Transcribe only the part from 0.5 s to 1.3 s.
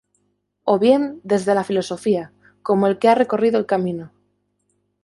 O bien,